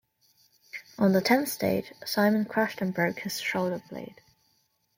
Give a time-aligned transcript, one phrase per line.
[0.97, 4.19] On the tenth stage, Simon crashed and broke his shoulder blade.